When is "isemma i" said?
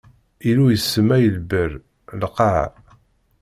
0.77-1.29